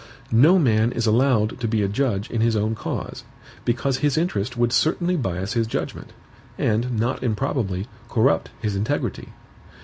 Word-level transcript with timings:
No 0.33 0.57
man 0.57 0.91
is 0.91 1.05
allowed 1.05 1.59
to 1.59 1.67
be 1.67 1.83
a 1.83 1.87
judge 1.87 2.31
in 2.31 2.41
his 2.41 2.55
own 2.55 2.73
cause, 2.73 3.23
because 3.65 3.97
his 3.99 4.17
interest 4.17 4.57
would 4.57 4.73
certainly 4.73 5.15
bias 5.15 5.53
his 5.53 5.67
judgment, 5.67 6.11
and, 6.57 6.97
not 6.99 7.21
improbably, 7.21 7.85
corrupt 8.09 8.49
his 8.59 8.75
integrity. 8.75 9.29